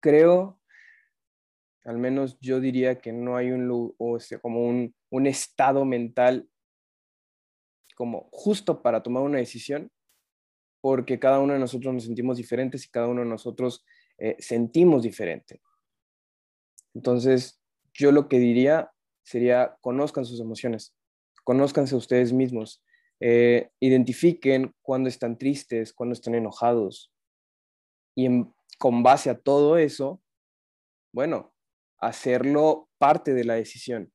Creo, 0.00 0.55
al 1.86 1.98
menos 1.98 2.38
yo 2.40 2.60
diría 2.60 3.00
que 3.00 3.12
no 3.12 3.36
hay 3.36 3.52
un, 3.52 3.94
o 3.96 4.20
sea, 4.20 4.38
como 4.40 4.66
un, 4.66 4.94
un 5.10 5.26
estado 5.26 5.84
mental 5.84 6.48
como 7.94 8.28
justo 8.30 8.82
para 8.82 9.02
tomar 9.02 9.22
una 9.22 9.38
decisión, 9.38 9.90
porque 10.82 11.18
cada 11.18 11.40
uno 11.40 11.54
de 11.54 11.58
nosotros 11.58 11.94
nos 11.94 12.04
sentimos 12.04 12.36
diferentes 12.36 12.84
y 12.84 12.90
cada 12.90 13.08
uno 13.08 13.22
de 13.22 13.28
nosotros 13.28 13.84
eh, 14.18 14.36
sentimos 14.38 15.02
diferente. 15.02 15.62
Entonces, 16.94 17.60
yo 17.94 18.12
lo 18.12 18.28
que 18.28 18.38
diría 18.38 18.92
sería, 19.22 19.76
conozcan 19.80 20.24
sus 20.24 20.40
emociones, 20.40 20.94
conózcanse 21.44 21.96
ustedes 21.96 22.32
mismos, 22.32 22.84
eh, 23.20 23.70
identifiquen 23.80 24.74
cuando 24.82 25.08
están 25.08 25.38
tristes, 25.38 25.92
cuando 25.92 26.12
están 26.12 26.34
enojados. 26.34 27.12
Y 28.14 28.28
con 28.78 29.02
base 29.02 29.30
a 29.30 29.38
todo 29.38 29.78
eso, 29.78 30.20
bueno, 31.12 31.55
hacerlo 31.98 32.88
parte 32.98 33.34
de 33.34 33.44
la 33.44 33.54
decisión 33.54 34.12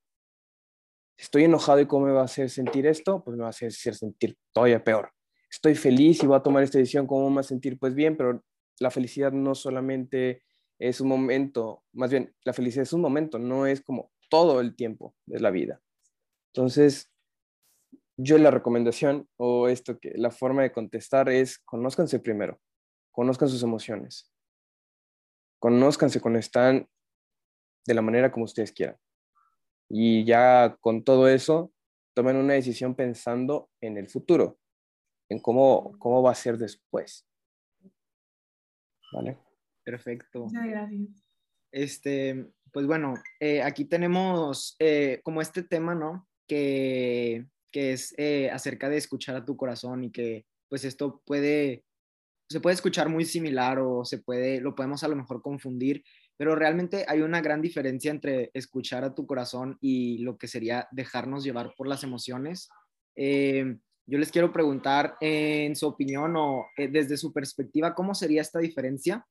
estoy 1.21 1.43
enojado 1.43 1.79
y 1.79 1.85
cómo 1.85 2.07
me 2.07 2.11
va 2.11 2.21
a 2.21 2.25
hacer 2.25 2.50
sentir 2.50 2.88
esto, 2.88 3.23
pues 3.23 3.38
me 3.38 3.41
va 3.41 3.47
a 3.47 3.51
hacer 3.51 3.71
sentir 3.71 4.35
todavía 4.51 4.83
peor. 4.83 5.11
Estoy 5.50 5.75
feliz 5.75 6.23
y 6.23 6.25
voy 6.25 6.38
a 6.38 6.41
tomar 6.41 6.63
esta 6.63 6.79
decisión, 6.79 7.05
¿cómo 7.05 7.29
me 7.29 7.35
va 7.35 7.41
a 7.41 7.43
sentir? 7.43 7.77
Pues 7.77 7.93
bien, 7.93 8.17
pero 8.17 8.43
la 8.79 8.89
felicidad 8.89 9.31
no 9.31 9.53
solamente 9.53 10.43
es 10.79 11.00
un 11.00 11.09
momento, 11.09 11.83
más 11.93 12.09
bien, 12.09 12.33
la 12.43 12.53
felicidad 12.53 12.83
es 12.83 12.93
un 12.93 13.01
momento, 13.01 13.38
no 13.38 13.67
es 13.67 13.81
como 13.81 14.11
todo 14.29 14.61
el 14.61 14.75
tiempo 14.75 15.13
de 15.27 15.39
la 15.39 15.51
vida. 15.51 15.79
Entonces, 16.53 17.11
yo 18.17 18.39
la 18.39 18.50
recomendación 18.50 19.29
o 19.38 19.67
esto 19.67 20.00
que 20.00 20.13
la 20.15 20.31
forma 20.31 20.63
de 20.63 20.71
contestar 20.71 21.29
es 21.29 21.59
conózcanse 21.59 22.19
primero, 22.19 22.59
conozcan 23.11 23.47
sus 23.47 23.61
emociones, 23.61 24.31
conózcanse 25.59 26.19
cuando 26.19 26.39
están 26.39 26.88
de 27.85 27.93
la 27.93 28.01
manera 28.01 28.31
como 28.31 28.45
ustedes 28.45 28.71
quieran. 28.71 28.97
Y 29.89 30.23
ya 30.25 30.77
con 30.79 31.03
todo 31.03 31.27
eso, 31.27 31.73
tomen 32.13 32.38
una 32.38 32.53
decisión 32.53 32.95
pensando 32.95 33.69
en 33.81 33.97
el 33.97 34.09
futuro, 34.09 34.57
en 35.29 35.39
cómo, 35.39 35.97
cómo 36.00 36.21
va 36.21 36.31
a 36.31 36.35
ser 36.35 36.57
después. 36.57 37.27
¿Vale? 39.13 39.38
Perfecto. 39.83 40.45
Muchas 40.45 40.67
gracias. 40.67 41.09
Este, 41.71 42.51
pues 42.71 42.85
bueno, 42.85 43.15
eh, 43.39 43.61
aquí 43.61 43.85
tenemos 43.85 44.75
eh, 44.79 45.19
como 45.23 45.41
este 45.41 45.63
tema, 45.63 45.95
¿no? 45.95 46.27
Que, 46.47 47.47
que 47.71 47.93
es 47.93 48.13
eh, 48.17 48.50
acerca 48.51 48.89
de 48.89 48.97
escuchar 48.97 49.35
a 49.35 49.45
tu 49.45 49.55
corazón 49.55 50.03
y 50.03 50.11
que 50.11 50.45
pues 50.69 50.85
esto 50.85 51.21
puede, 51.25 51.83
se 52.50 52.59
puede 52.59 52.75
escuchar 52.75 53.09
muy 53.09 53.25
similar 53.25 53.79
o 53.79 54.05
se 54.05 54.19
puede, 54.19 54.61
lo 54.61 54.75
podemos 54.75 55.03
a 55.03 55.07
lo 55.07 55.15
mejor 55.15 55.41
confundir, 55.41 56.03
pero 56.41 56.55
realmente 56.55 57.05
hay 57.07 57.21
una 57.21 57.39
gran 57.39 57.62
diferencia 57.62 58.10
entre 58.10 58.50
escuchar 58.55 59.03
a 59.03 59.13
tu 59.13 59.27
corazón 59.27 59.77
y 59.79 60.17
lo 60.24 60.39
que 60.39 60.48
sería 60.48 60.88
dejarnos 60.89 61.43
llevar 61.43 61.75
por 61.77 61.88
las 61.88 62.03
emociones. 62.03 62.67
Eh, 63.15 63.77
yo 64.07 64.17
les 64.17 64.31
quiero 64.31 64.51
preguntar, 64.51 65.17
en 65.21 65.75
su 65.75 65.86
opinión 65.86 66.36
o 66.36 66.65
eh, 66.75 66.88
desde 66.88 67.15
su 67.17 67.31
perspectiva, 67.31 67.93
¿cómo 67.93 68.15
sería 68.15 68.41
esta 68.41 68.57
diferencia? 68.57 69.24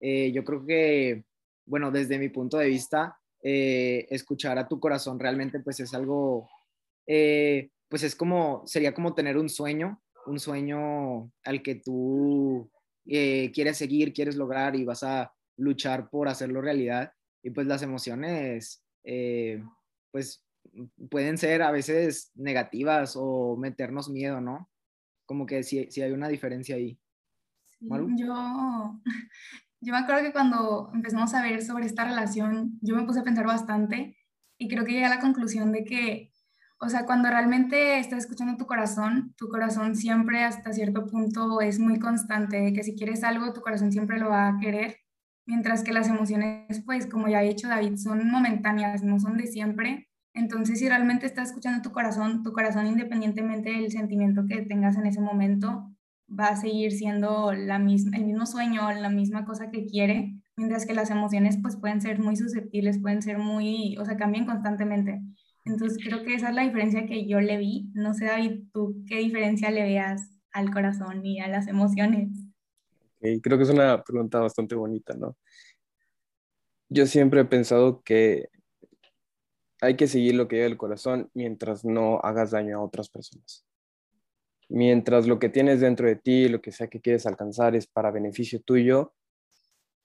Eh, 0.00 0.32
yo 0.32 0.44
creo 0.44 0.66
que, 0.66 1.24
bueno, 1.64 1.90
desde 1.90 2.18
mi 2.18 2.28
punto 2.28 2.58
de 2.58 2.68
vista, 2.68 3.16
escuchar 3.40 4.58
a 4.58 4.68
tu 4.68 4.78
corazón 4.78 5.18
realmente 5.18 5.60
pues 5.60 5.80
es 5.80 5.94
algo, 5.94 6.46
pues 7.06 8.02
es 8.02 8.14
como, 8.14 8.64
sería 8.66 8.92
como 8.92 9.14
tener 9.14 9.38
un 9.38 9.48
sueño, 9.48 10.02
un 10.26 10.38
sueño 10.38 11.32
al 11.42 11.62
que 11.62 11.76
tú 11.76 12.70
quieres 13.06 13.78
seguir, 13.78 14.12
quieres 14.12 14.36
lograr 14.36 14.76
y 14.76 14.84
vas 14.84 15.02
a 15.04 15.32
luchar 15.60 16.10
por 16.10 16.28
hacerlo 16.28 16.60
realidad. 16.60 17.12
Y 17.42 17.50
pues 17.50 17.66
las 17.66 17.82
emociones, 17.82 18.84
pues 20.10 20.44
pueden 21.10 21.38
ser 21.38 21.62
a 21.62 21.70
veces 21.70 22.30
negativas 22.34 23.14
o 23.16 23.56
meternos 23.56 24.08
miedo, 24.08 24.40
¿no? 24.40 24.70
Como 25.26 25.46
que 25.46 25.62
sí, 25.62 25.88
hay 26.02 26.12
una 26.12 26.28
diferencia 26.28 26.76
ahí. 26.76 26.98
yo, 27.80 29.00
yo 29.80 29.92
me 29.92 29.98
acuerdo 29.98 30.22
que 30.22 30.32
cuando 30.32 30.90
empezamos 30.92 31.32
a 31.34 31.42
ver 31.42 31.62
sobre 31.62 31.86
esta 31.86 32.04
relación, 32.04 32.78
yo 32.80 32.96
me 32.96 33.04
puse 33.04 33.20
a 33.20 33.24
pensar 33.24 33.46
bastante 33.46 34.16
y 34.58 34.68
creo 34.68 34.84
que 34.84 34.92
llegué 34.92 35.06
a 35.06 35.10
la 35.14 35.20
conclusión 35.20 35.72
de 35.72 35.84
que, 35.84 36.32
o 36.78 36.88
sea, 36.88 37.06
cuando 37.06 37.30
realmente 37.30 37.98
estás 37.98 38.20
escuchando 38.20 38.56
tu 38.56 38.66
corazón, 38.66 39.34
tu 39.36 39.48
corazón 39.48 39.96
siempre 39.96 40.44
hasta 40.44 40.72
cierto 40.72 41.06
punto 41.06 41.60
es 41.60 41.78
muy 41.78 41.98
constante, 41.98 42.60
de 42.60 42.72
que 42.72 42.82
si 42.82 42.94
quieres 42.94 43.24
algo, 43.24 43.52
tu 43.52 43.60
corazón 43.60 43.92
siempre 43.92 44.18
lo 44.18 44.28
va 44.28 44.48
a 44.48 44.58
querer, 44.58 44.98
mientras 45.46 45.82
que 45.82 45.92
las 45.92 46.08
emociones, 46.08 46.82
pues 46.84 47.06
como 47.06 47.28
ya 47.28 47.38
ha 47.38 47.42
dicho 47.42 47.68
David, 47.68 47.96
son 47.96 48.30
momentáneas, 48.30 49.02
no 49.02 49.18
son 49.18 49.36
de 49.36 49.46
siempre 49.46 50.10
entonces, 50.34 50.78
si 50.78 50.88
realmente 50.88 51.26
estás 51.26 51.48
escuchando 51.48 51.82
tu 51.82 51.92
corazón, 51.92 52.42
tu 52.42 52.52
corazón, 52.52 52.86
independientemente 52.86 53.70
del 53.70 53.90
sentimiento 53.90 54.46
que 54.46 54.62
tengas 54.62 54.96
en 54.96 55.06
ese 55.06 55.20
momento, 55.20 55.90
va 56.28 56.48
a 56.48 56.56
seguir 56.56 56.92
siendo 56.92 57.52
la 57.52 57.78
misma, 57.78 58.16
el 58.16 58.26
mismo 58.26 58.46
sueño, 58.46 58.90
la 58.92 59.10
misma 59.10 59.44
cosa 59.44 59.70
que 59.70 59.86
quiere, 59.86 60.40
mientras 60.56 60.86
que 60.86 60.94
las 60.94 61.10
emociones 61.10 61.58
pues 61.60 61.76
pueden 61.76 62.00
ser 62.00 62.20
muy 62.20 62.36
susceptibles, 62.36 63.00
pueden 63.00 63.22
ser 63.22 63.38
muy, 63.38 63.96
o 63.98 64.04
sea, 64.04 64.16
cambian 64.16 64.46
constantemente. 64.46 65.20
Entonces, 65.64 65.98
creo 66.02 66.22
que 66.24 66.34
esa 66.34 66.50
es 66.50 66.54
la 66.54 66.62
diferencia 66.62 67.06
que 67.06 67.26
yo 67.26 67.40
le 67.40 67.58
vi. 67.58 67.90
No 67.94 68.14
sé, 68.14 68.26
David, 68.26 68.62
tú 68.72 69.04
qué 69.06 69.18
diferencia 69.18 69.70
le 69.70 69.82
veas 69.82 70.40
al 70.52 70.70
corazón 70.70 71.24
y 71.26 71.40
a 71.40 71.48
las 71.48 71.66
emociones. 71.66 72.49
Creo 73.42 73.58
que 73.58 73.64
es 73.64 73.70
una 73.70 74.02
pregunta 74.02 74.40
bastante 74.40 74.74
bonita, 74.74 75.14
¿no? 75.14 75.36
Yo 76.88 77.06
siempre 77.06 77.42
he 77.42 77.44
pensado 77.44 78.02
que 78.02 78.48
hay 79.80 79.96
que 79.96 80.08
seguir 80.08 80.34
lo 80.34 80.48
que 80.48 80.56
lleva 80.56 80.68
el 80.68 80.76
corazón 80.76 81.30
mientras 81.34 81.84
no 81.84 82.18
hagas 82.20 82.50
daño 82.50 82.78
a 82.78 82.82
otras 82.82 83.08
personas. 83.08 83.64
Mientras 84.68 85.26
lo 85.26 85.38
que 85.38 85.48
tienes 85.48 85.80
dentro 85.80 86.06
de 86.06 86.16
ti, 86.16 86.48
lo 86.48 86.60
que 86.60 86.72
sea 86.72 86.88
que 86.88 87.00
quieres 87.00 87.26
alcanzar 87.26 87.74
es 87.74 87.86
para 87.86 88.10
beneficio 88.10 88.60
tuyo, 88.60 89.14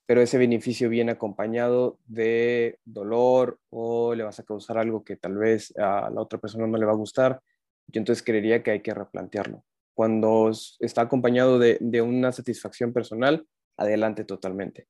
pero 0.05 0.22
ese 0.22 0.38
beneficio 0.38 0.89
viene 0.89 1.13
acompañado 1.13 2.00
de 2.05 2.79
dolor 2.86 3.60
o 3.69 4.15
le 4.15 4.24
vas 4.24 4.39
a 4.39 4.43
causar 4.43 4.77
algo 4.77 5.03
que 5.03 5.17
tal 5.17 5.38
vez 5.38 5.74
a 5.77 6.10
la 6.10 6.22
otra 6.22 6.39
persona 6.39 6.67
no 6.67 6.77
le 6.77 6.86
va 6.86 6.93
a 6.93 6.95
gustar, 6.95 7.41
yo 7.88 8.00
entonces 8.00 8.24
creería 8.24 8.63
que 8.63 8.72
hay 8.72 8.81
que 8.81 8.93
replantearlo. 8.93 9.63
Cuando 9.95 10.51
está 10.79 11.01
acompañado 11.01 11.57
de, 11.57 12.01
una 12.01 12.33
satisfacción 12.33 12.91
personal, 12.91 13.47
adelante 13.77 14.25
totalmente. 14.25 14.87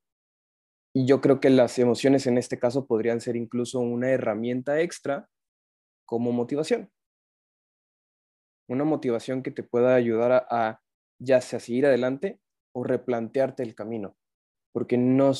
Y 0.93 1.05
yo 1.05 1.21
creo 1.21 1.39
que 1.39 1.51
las 1.51 1.77
emociones 1.77 2.25
en 2.25 2.39
este 2.39 2.57
caso 2.57 2.87
podrían 2.87 3.21
ser 3.21 3.35
incluso 3.35 3.79
una 3.79 4.09
herramienta 4.09 4.81
extra 4.81 5.29
como 6.05 6.31
motivación. 6.31 6.89
Una 8.67 8.83
motivación 8.83 9.43
que 9.43 9.51
te 9.51 9.61
pueda 9.61 9.93
ayudar 9.93 10.47
a, 10.49 10.81
ya 11.19 11.39
sea 11.39 11.59
seguir 11.59 11.85
adelante 11.85 12.39
o 12.73 12.83
replantearte 12.83 13.61
el 13.61 13.75
camino. 13.75 14.17
Porque 14.73 14.97
no, 14.97 15.33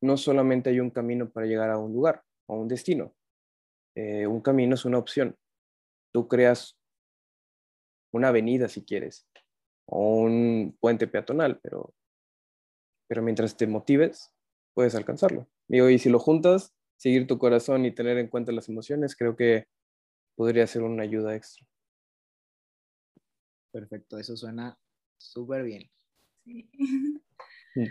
no 0.00 0.16
solamente 0.16 0.70
hay 0.70 0.80
un 0.80 0.90
camino 0.90 1.30
para 1.30 1.46
llegar 1.46 1.70
a 1.70 1.78
un 1.78 1.92
lugar 1.92 2.24
o 2.48 2.56
un 2.56 2.66
destino. 2.66 3.14
Eh, 3.94 4.26
un 4.26 4.40
camino 4.40 4.74
es 4.74 4.84
una 4.84 4.98
opción. 4.98 5.36
Tú 6.12 6.26
creas 6.26 6.81
una 8.12 8.28
avenida 8.28 8.68
si 8.68 8.84
quieres 8.84 9.26
o 9.86 10.20
un 10.20 10.76
puente 10.80 11.06
peatonal, 11.06 11.58
pero, 11.60 11.94
pero 13.08 13.22
mientras 13.22 13.56
te 13.56 13.66
motives, 13.66 14.32
puedes 14.74 14.94
alcanzarlo. 14.94 15.48
Digo, 15.68 15.88
y 15.90 15.98
si 15.98 16.08
lo 16.08 16.18
juntas, 16.18 16.74
seguir 16.96 17.26
tu 17.26 17.38
corazón 17.38 17.84
y 17.84 17.92
tener 17.92 18.18
en 18.18 18.28
cuenta 18.28 18.52
las 18.52 18.68
emociones, 18.68 19.16
creo 19.16 19.36
que 19.36 19.66
podría 20.36 20.66
ser 20.66 20.82
una 20.82 21.02
ayuda 21.02 21.34
extra. 21.34 21.66
Perfecto, 23.72 24.18
eso 24.18 24.36
suena 24.36 24.78
súper 25.18 25.64
bien. 25.64 25.90
Sí. 26.44 26.70
Mm. 27.74 27.86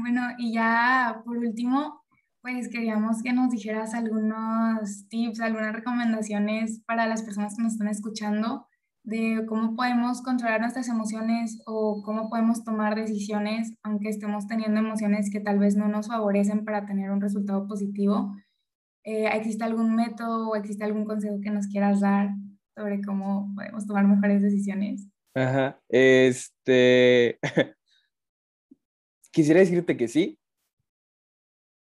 Bueno, 0.00 0.22
y 0.38 0.54
ya 0.54 1.20
por 1.26 1.36
último, 1.36 2.02
pues 2.40 2.70
queríamos 2.70 3.22
que 3.22 3.34
nos 3.34 3.50
dijeras 3.50 3.92
algunos 3.92 5.06
tips, 5.10 5.40
algunas 5.40 5.74
recomendaciones 5.74 6.80
para 6.86 7.06
las 7.06 7.22
personas 7.22 7.54
que 7.54 7.62
nos 7.62 7.74
están 7.74 7.88
escuchando 7.88 8.66
de 9.02 9.44
cómo 9.46 9.76
podemos 9.76 10.22
controlar 10.22 10.60
nuestras 10.60 10.88
emociones 10.88 11.60
o 11.66 12.02
cómo 12.02 12.28
podemos 12.28 12.64
tomar 12.64 12.94
decisiones 12.94 13.72
aunque 13.82 14.08
estemos 14.08 14.46
teniendo 14.46 14.80
emociones 14.80 15.30
que 15.30 15.40
tal 15.40 15.58
vez 15.58 15.76
no 15.76 15.88
nos 15.88 16.08
favorecen 16.08 16.64
para 16.64 16.86
tener 16.86 17.10
un 17.10 17.20
resultado 17.20 17.66
positivo. 17.66 18.34
Eh, 19.04 19.26
¿Existe 19.28 19.64
algún 19.64 19.96
método 19.96 20.50
o 20.50 20.56
existe 20.56 20.84
algún 20.84 21.04
consejo 21.04 21.40
que 21.42 21.50
nos 21.50 21.66
quieras 21.68 22.00
dar 22.00 22.30
sobre 22.76 23.00
cómo 23.00 23.52
podemos 23.54 23.86
tomar 23.86 24.06
mejores 24.06 24.42
decisiones? 24.42 25.08
Ajá, 25.34 25.80
este... 25.88 27.38
Quisiera 29.32 29.60
decirte 29.60 29.96
que 29.96 30.08
sí, 30.08 30.40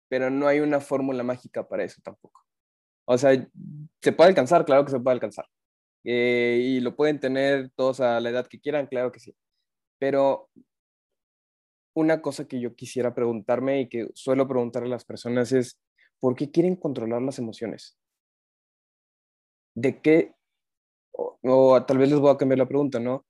pero 0.08 0.30
no 0.30 0.48
hay 0.48 0.60
una 0.60 0.80
fórmula 0.80 1.24
mágica 1.24 1.68
para 1.68 1.84
eso 1.84 2.00
tampoco. 2.04 2.46
O 3.06 3.18
sea, 3.18 3.32
se 4.04 4.12
puede 4.12 4.30
alcanzar, 4.30 4.66
claro 4.66 4.86
que 4.86 4.92
se 4.92 5.00
puede 5.00 5.16
alcanzar 5.16 5.48
eh, 6.04 6.60
y 6.62 6.80
lo 6.80 6.96
pueden 6.96 7.20
tener 7.20 7.70
todos 7.76 8.00
a 8.00 8.20
la 8.20 8.30
edad 8.30 8.48
que 8.48 8.60
quieran, 8.60 8.88
claro 8.88 9.12
que 9.12 9.20
sí. 9.20 9.36
Pero 10.00 10.50
una 11.94 12.22
cosa 12.22 12.48
que 12.48 12.60
yo 12.60 12.76
quisiera 12.76 13.14
preguntarme 13.14 13.82
y 13.82 13.90
que 13.90 14.10
suelo 14.14 14.48
preguntar 14.48 14.84
a 14.84 14.88
las 14.88 15.06
personas 15.06 15.52
es, 15.52 15.80
¿por 16.20 16.36
qué 16.36 16.50
quieren 16.52 16.76
controlar 16.76 17.22
las 17.22 17.40
emociones? 17.40 17.98
¿De 19.76 20.02
qué? 20.02 20.34
O, 21.12 21.84
tal 21.86 21.98
vez 21.98 22.10
les 22.10 22.20
voy 22.20 22.32
a 22.32 22.38
cambiar 22.38 22.60
la 22.60 22.68
pregunta, 22.68 23.00
¿no? 23.00 23.26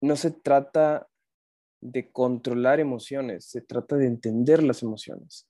No 0.00 0.16
se 0.16 0.30
trata 0.30 1.08
de 1.80 2.10
controlar 2.10 2.80
emociones, 2.80 3.46
se 3.46 3.60
trata 3.60 3.96
de 3.96 4.06
entender 4.06 4.62
las 4.62 4.82
emociones, 4.82 5.48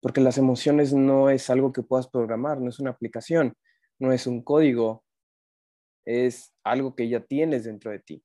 porque 0.00 0.20
las 0.20 0.38
emociones 0.38 0.92
no 0.92 1.30
es 1.30 1.50
algo 1.50 1.72
que 1.72 1.82
puedas 1.82 2.08
programar, 2.08 2.60
no 2.60 2.68
es 2.68 2.78
una 2.78 2.90
aplicación, 2.90 3.54
no 3.98 4.12
es 4.12 4.26
un 4.26 4.42
código, 4.42 5.04
es 6.04 6.52
algo 6.64 6.94
que 6.94 7.08
ya 7.08 7.20
tienes 7.20 7.64
dentro 7.64 7.90
de 7.90 7.98
ti. 7.98 8.22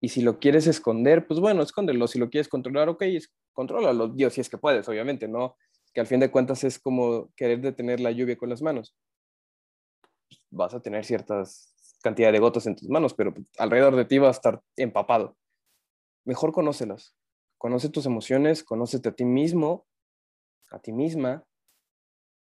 Y 0.00 0.08
si 0.08 0.20
lo 0.20 0.38
quieres 0.38 0.66
esconder, 0.66 1.26
pues 1.26 1.40
bueno, 1.40 1.62
escóndelo. 1.62 2.06
Si 2.06 2.18
lo 2.18 2.28
quieres 2.28 2.48
controlar, 2.48 2.88
ok, 2.88 3.04
contrólalo. 3.52 4.08
Dios, 4.08 4.34
si 4.34 4.40
es 4.40 4.50
que 4.50 4.58
puedes, 4.58 4.86
obviamente, 4.88 5.28
¿no? 5.28 5.56
Que 5.94 6.00
al 6.00 6.06
fin 6.06 6.20
de 6.20 6.30
cuentas 6.30 6.62
es 6.64 6.78
como 6.78 7.32
querer 7.36 7.60
detener 7.60 8.00
la 8.00 8.10
lluvia 8.10 8.36
con 8.36 8.50
las 8.50 8.60
manos. 8.60 8.94
Vas 10.50 10.74
a 10.74 10.82
tener 10.82 11.04
ciertas 11.04 11.74
cantidad 12.02 12.30
de 12.32 12.38
gotas 12.38 12.66
en 12.66 12.76
tus 12.76 12.88
manos, 12.90 13.14
pero 13.14 13.32
alrededor 13.56 13.96
de 13.96 14.04
ti 14.04 14.18
va 14.18 14.28
a 14.28 14.32
estar 14.32 14.62
empapado. 14.76 15.38
Mejor 16.26 16.52
conócelas. 16.52 17.16
Conoce 17.56 17.88
tus 17.88 18.04
emociones, 18.04 18.62
conócete 18.62 19.08
a 19.08 19.12
ti 19.12 19.24
mismo, 19.24 19.86
a 20.70 20.80
ti 20.80 20.92
misma. 20.92 21.46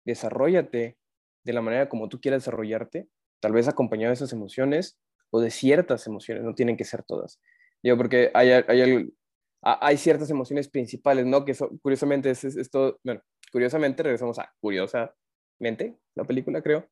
Desarrollate 0.03 0.97
de 1.45 1.53
la 1.53 1.61
manera 1.61 1.87
como 1.87 2.09
tú 2.09 2.19
quieras 2.19 2.41
desarrollarte 2.41 3.07
tal 3.39 3.54
vez 3.54 3.68
acompañado 3.68 4.10
de 4.10 4.15
esas 4.15 4.34
emociones 4.34 4.98
o 5.30 5.39
de 5.39 5.51
ciertas 5.51 6.08
emociones, 6.08 6.44
no 6.44 6.56
tienen 6.56 6.77
que 6.77 6.86
ser 6.86 7.04
todas. 7.04 7.42
Digo, 7.84 7.98
porque 7.98 8.32
hay, 8.34 8.51
hay, 8.51 9.13
hay 9.62 9.98
ciertas 9.98 10.30
emociones 10.30 10.70
principales, 10.70 11.25
¿no? 11.25 11.44
Que 11.44 11.56
curiosamente 11.82 12.30
es, 12.30 12.44
esto, 12.44 13.00
bueno, 13.04 13.22
curiosamente 13.51 14.04
regresamos 14.04 14.39
a 14.39 14.54
curiosamente, 14.60 15.98
la 16.15 16.24
película 16.24 16.62
creo, 16.62 16.88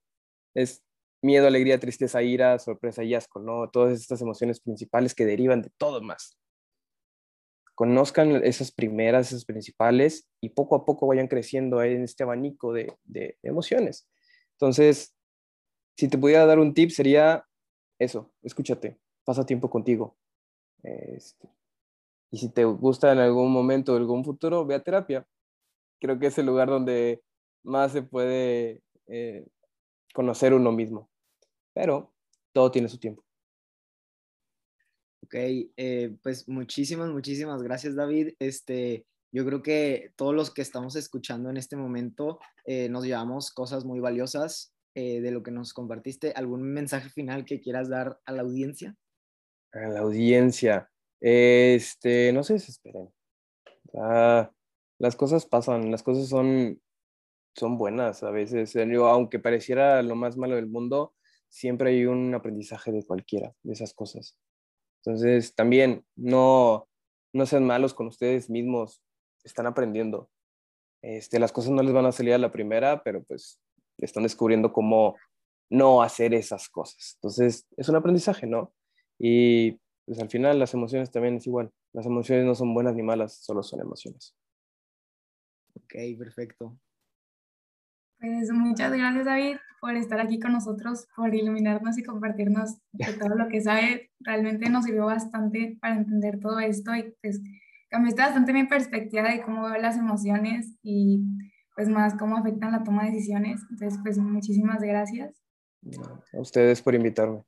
es 0.53 0.83
miedo, 1.21 1.47
alegría, 1.47 1.79
tristeza, 1.79 2.21
ira, 2.21 2.59
sorpresa 2.59 3.03
y 3.03 3.13
asco, 3.13 3.39
¿no? 3.39 3.69
Todas 3.69 3.99
estas 3.99 4.21
emociones 4.21 4.59
principales 4.59 5.15
que 5.15 5.25
derivan 5.25 5.61
de 5.61 5.71
todo 5.77 6.01
más. 6.01 6.37
Conozcan 7.75 8.43
esas 8.43 8.71
primeras, 8.71 9.27
esas 9.27 9.45
principales 9.45 10.27
y 10.41 10.49
poco 10.49 10.75
a 10.75 10.85
poco 10.85 11.07
vayan 11.07 11.27
creciendo 11.27 11.81
en 11.81 12.03
este 12.03 12.23
abanico 12.23 12.73
de, 12.73 12.93
de 13.03 13.37
emociones. 13.41 14.07
Entonces, 14.51 15.15
si 15.95 16.07
te 16.07 16.17
pudiera 16.17 16.45
dar 16.45 16.59
un 16.59 16.73
tip 16.73 16.89
sería 16.89 17.45
eso, 17.99 18.31
escúchate, 18.41 18.99
pasa 19.23 19.45
tiempo 19.45 19.69
contigo. 19.69 20.17
Este, 20.81 21.49
y 22.31 22.37
si 22.37 22.49
te 22.49 22.65
gusta 22.65 23.11
en 23.11 23.19
algún 23.19 23.51
momento, 23.51 23.95
en 23.95 24.01
algún 24.01 24.25
futuro, 24.25 24.65
ve 24.65 24.75
a 24.75 24.83
terapia. 24.83 25.25
creo 25.99 26.19
que 26.19 26.27
es 26.27 26.37
el 26.37 26.45
lugar 26.45 26.67
donde 26.67 27.23
más 27.63 27.91
se 27.93 28.01
puede 28.01 28.81
eh, 29.07 29.47
conocer 30.13 30.53
uno 30.53 30.71
mismo. 30.71 31.09
Pero 31.73 32.13
todo 32.51 32.71
tiene 32.71 32.89
su 32.89 32.97
tiempo. 32.97 33.23
Ok, 35.23 35.35
eh, 35.35 36.15
pues 36.21 36.47
muchísimas, 36.47 37.09
muchísimas 37.09 37.61
gracias 37.63 37.95
David. 37.95 38.33
Este, 38.39 39.05
yo 39.31 39.45
creo 39.45 39.63
que 39.63 40.11
todos 40.15 40.35
los 40.35 40.51
que 40.51 40.61
estamos 40.61 40.95
escuchando 40.95 41.49
en 41.49 41.57
este 41.57 41.77
momento 41.77 42.39
eh, 42.65 42.89
nos 42.89 43.05
llevamos 43.05 43.51
cosas 43.51 43.85
muy 43.85 43.99
valiosas 43.99 44.72
de 44.95 45.31
lo 45.31 45.43
que 45.43 45.51
nos 45.51 45.73
compartiste. 45.73 46.33
¿Algún 46.35 46.61
mensaje 46.61 47.09
final 47.09 47.45
que 47.45 47.61
quieras 47.61 47.89
dar 47.89 48.19
a 48.25 48.31
la 48.31 48.43
audiencia? 48.43 48.95
A 49.71 49.87
la 49.87 50.01
audiencia. 50.01 50.89
Este, 51.19 52.31
no 52.33 52.43
se 52.43 52.53
desesperen. 52.53 53.09
las 53.93 55.15
cosas 55.15 55.45
pasan, 55.45 55.91
las 55.91 56.03
cosas 56.03 56.27
son 56.27 56.79
son 57.55 57.77
buenas 57.77 58.23
a 58.23 58.31
veces. 58.31 58.75
Eh, 58.75 58.95
aunque 58.95 59.39
pareciera 59.39 60.01
lo 60.01 60.15
más 60.15 60.37
malo 60.37 60.55
del 60.55 60.67
mundo, 60.67 61.13
siempre 61.49 61.91
hay 61.91 62.05
un 62.05 62.33
aprendizaje 62.33 62.91
de 62.91 63.05
cualquiera 63.05 63.53
de 63.63 63.73
esas 63.73 63.93
cosas. 63.93 64.37
Entonces, 65.03 65.53
también 65.55 66.05
no, 66.15 66.87
no 67.33 67.45
sean 67.45 67.65
malos 67.65 67.93
con 67.93 68.07
ustedes 68.07 68.49
mismos, 68.49 69.01
están 69.43 69.67
aprendiendo. 69.67 70.29
Este, 71.01 71.39
las 71.39 71.51
cosas 71.51 71.71
no 71.71 71.83
les 71.83 71.93
van 71.93 72.05
a 72.05 72.11
salir 72.11 72.33
a 72.33 72.37
la 72.37 72.51
primera, 72.51 73.03
pero 73.03 73.23
pues 73.23 73.59
están 73.97 74.23
descubriendo 74.23 74.73
cómo 74.73 75.15
no 75.69 76.01
hacer 76.01 76.33
esas 76.33 76.69
cosas. 76.69 77.15
Entonces, 77.15 77.67
es 77.77 77.89
un 77.89 77.95
aprendizaje, 77.95 78.45
¿no? 78.45 78.73
Y 79.17 79.79
pues 80.05 80.19
al 80.19 80.29
final 80.29 80.59
las 80.59 80.73
emociones 80.73 81.11
también 81.11 81.35
es 81.37 81.47
igual. 81.47 81.71
Las 81.93 82.05
emociones 82.05 82.45
no 82.45 82.55
son 82.55 82.73
buenas 82.73 82.95
ni 82.95 83.03
malas, 83.03 83.37
solo 83.43 83.63
son 83.63 83.81
emociones. 83.81 84.35
Ok, 85.75 85.93
perfecto. 86.17 86.77
Pues 88.19 88.51
muchas 88.51 88.91
gracias 88.91 89.25
David 89.25 89.57
por 89.81 89.97
estar 89.97 90.19
aquí 90.21 90.39
con 90.39 90.53
nosotros, 90.53 91.07
por 91.13 91.35
iluminarnos 91.35 91.97
y 91.97 92.03
compartirnos 92.03 92.77
de 92.93 93.13
todo 93.19 93.35
lo 93.35 93.49
que 93.49 93.61
sabe. 93.61 94.11
Realmente 94.21 94.69
nos 94.69 94.85
sirvió 94.85 95.05
bastante 95.05 95.77
para 95.81 95.95
entender 95.95 96.39
todo 96.39 96.59
esto 96.59 96.95
y 96.95 97.13
pues 97.21 97.41
cambiaste 97.89 98.21
bastante 98.21 98.53
mi 98.53 98.65
perspectiva 98.65 99.29
de 99.29 99.41
cómo 99.41 99.63
veo 99.63 99.81
las 99.81 99.97
emociones 99.97 100.73
y 100.81 101.21
pues 101.75 101.89
más 101.89 102.15
cómo 102.15 102.37
afectan 102.37 102.71
la 102.71 102.83
toma 102.83 103.05
de 103.05 103.11
decisiones. 103.11 103.61
Entonces 103.69 103.99
pues 104.03 104.17
muchísimas 104.17 104.81
gracias. 104.81 105.41
A 106.33 106.39
ustedes 106.39 106.81
por 106.81 106.95
invitarme. 106.95 107.43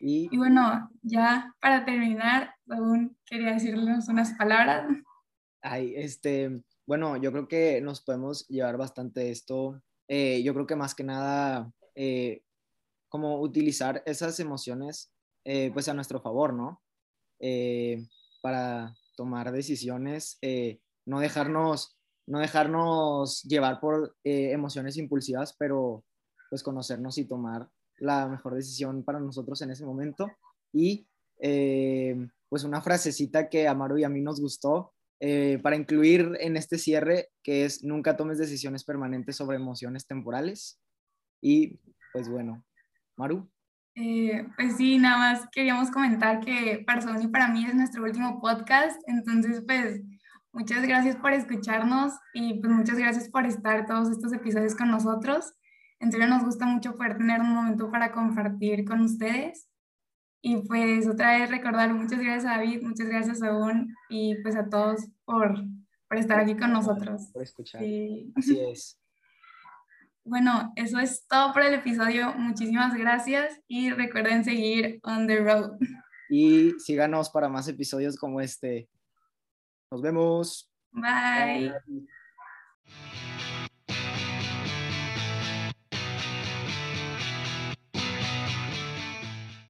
Y, 0.00 0.28
y 0.30 0.36
bueno, 0.36 0.90
ya 1.02 1.54
para 1.60 1.84
terminar, 1.84 2.54
aún 2.68 3.16
quería 3.24 3.52
decirles 3.52 4.08
unas 4.08 4.34
palabras. 4.34 4.86
Ay, 5.62 5.94
este, 5.96 6.62
bueno, 6.86 7.16
yo 7.16 7.32
creo 7.32 7.48
que 7.48 7.80
nos 7.80 8.00
podemos 8.00 8.46
llevar 8.48 8.76
bastante 8.76 9.30
esto. 9.30 9.82
Eh, 10.08 10.42
yo 10.44 10.54
creo 10.54 10.66
que 10.66 10.76
más 10.76 10.94
que 10.94 11.02
nada, 11.02 11.72
eh, 11.96 12.42
como 13.08 13.40
utilizar 13.40 14.02
esas 14.06 14.38
emociones 14.38 15.12
eh, 15.44 15.70
pues 15.72 15.88
a 15.88 15.94
nuestro 15.94 16.20
favor, 16.20 16.54
¿no? 16.54 16.82
para 18.40 18.94
tomar 19.14 19.52
decisiones, 19.52 20.38
no, 21.04 21.20
dejarnos, 21.20 21.95
no 22.26 22.38
dejarnos 22.38 23.42
llevar 23.42 23.80
por 23.80 24.16
emociones 24.24 24.96
impulsivas, 24.96 25.54
pero 25.58 26.04
pues 26.50 26.62
conocernos 26.62 27.18
y 27.18 27.24
tomar 27.24 27.68
la 27.98 28.28
mejor 28.28 28.54
decisión 28.54 29.04
para 29.04 29.20
nosotros 29.20 29.62
en 29.62 29.70
ese 29.70 29.84
momento. 29.86 30.30
Y 30.72 31.06
pues 32.48 32.64
una 32.64 32.80
frasecita 32.80 33.48
que 33.48 33.68
a 33.68 33.74
Maru 33.74 33.98
y 33.98 34.04
a 34.04 34.08
mí 34.08 34.20
nos 34.20 34.40
gustó 34.40 34.92
eh, 35.18 35.58
para 35.62 35.76
incluir 35.76 36.36
en 36.40 36.56
este 36.56 36.76
cierre, 36.76 37.30
que 37.42 37.64
es 37.64 37.82
nunca 37.82 38.16
tomes 38.16 38.38
decisiones 38.38 38.84
permanentes 38.84 39.36
sobre 39.36 39.56
emociones 39.56 40.06
temporales. 40.06 40.78
Y 41.40 41.78
pues 42.12 42.28
bueno, 42.28 42.64
Maru. 43.16 43.50
Eh, 43.94 44.46
pues 44.56 44.76
sí, 44.76 44.98
nada 44.98 45.16
más 45.16 45.48
queríamos 45.50 45.90
comentar 45.90 46.40
que 46.40 46.82
para 46.86 47.00
Sony 47.00 47.30
para 47.32 47.48
mí 47.48 47.64
es 47.64 47.74
nuestro 47.74 48.02
último 48.02 48.40
podcast, 48.42 49.00
entonces 49.06 49.62
pues 49.66 50.02
muchas 50.56 50.86
gracias 50.86 51.16
por 51.16 51.34
escucharnos 51.34 52.14
y 52.32 52.54
pues 52.54 52.72
muchas 52.72 52.96
gracias 52.96 53.28
por 53.28 53.44
estar 53.44 53.86
todos 53.86 54.08
estos 54.08 54.32
episodios 54.32 54.74
con 54.74 54.90
nosotros. 54.90 55.52
En 56.00 56.10
serio 56.10 56.26
nos 56.26 56.44
gusta 56.44 56.64
mucho 56.64 56.94
poder 56.94 57.18
tener 57.18 57.40
un 57.42 57.50
momento 57.50 57.90
para 57.90 58.10
compartir 58.10 58.86
con 58.86 59.02
ustedes 59.02 59.68
y 60.40 60.56
pues 60.66 61.06
otra 61.06 61.38
vez 61.38 61.50
recordar 61.50 61.92
muchas 61.92 62.20
gracias 62.20 62.46
a 62.46 62.56
David, 62.56 62.82
muchas 62.82 63.06
gracias 63.06 63.42
a 63.42 63.54
Un 63.54 63.94
y 64.08 64.36
pues 64.42 64.56
a 64.56 64.70
todos 64.70 65.06
por, 65.26 65.62
por 66.08 66.18
estar 66.18 66.40
aquí 66.40 66.56
con 66.56 66.72
nosotros. 66.72 67.28
Por 67.34 67.42
escuchar. 67.42 67.82
Así 67.82 68.58
es. 68.58 68.98
Bueno, 70.28 70.72
eso 70.74 70.98
es 70.98 71.24
todo 71.28 71.52
por 71.52 71.62
el 71.62 71.74
episodio. 71.74 72.34
Muchísimas 72.34 72.92
gracias 72.94 73.60
y 73.68 73.90
recuerden 73.90 74.42
seguir 74.42 74.98
on 75.04 75.28
the 75.28 75.36
road. 75.36 75.78
Y 76.28 76.72
síganos 76.80 77.30
para 77.30 77.48
más 77.48 77.68
episodios 77.68 78.16
como 78.16 78.40
este. 78.40 78.88
Nos 79.90 80.02
vemos. 80.02 80.68
Bye. 80.92 81.72
Bye. 81.86 82.06